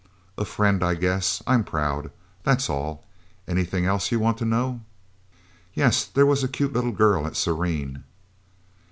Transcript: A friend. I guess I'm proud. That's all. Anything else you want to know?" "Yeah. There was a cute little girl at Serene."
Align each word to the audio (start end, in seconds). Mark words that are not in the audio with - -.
A 0.35 0.45
friend. 0.45 0.83
I 0.83 0.95
guess 0.95 1.43
I'm 1.45 1.63
proud. 1.63 2.09
That's 2.41 2.71
all. 2.71 3.05
Anything 3.47 3.85
else 3.85 4.11
you 4.11 4.19
want 4.19 4.39
to 4.39 4.45
know?" 4.45 4.81
"Yeah. 5.75 5.91
There 6.15 6.25
was 6.25 6.43
a 6.43 6.47
cute 6.47 6.73
little 6.73 6.89
girl 6.91 7.27
at 7.27 7.35
Serene." 7.35 8.03